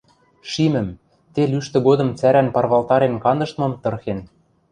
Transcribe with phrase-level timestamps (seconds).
[0.51, 0.87] шимӹм,
[1.33, 4.19] тел ӱштӹ годым цӓрӓн парвалтарен кандыштмым тырхен.